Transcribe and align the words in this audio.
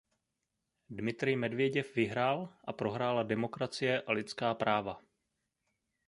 Dmitrij 0.89 1.35
Medveděv 1.35 1.95
vyhrál 1.95 2.53
a 2.63 2.73
prohrála 2.73 3.23
demokracie 3.23 4.01
a 4.01 4.11
lidská 4.11 4.53
práva. 4.53 5.01